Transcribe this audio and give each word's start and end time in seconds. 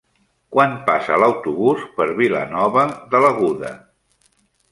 Quan 0.53 0.71
passa 0.87 1.17
l'autobús 1.23 1.83
per 1.99 2.07
Vilanova 2.21 2.87
de 3.13 3.23
l'Aguda? 3.27 3.73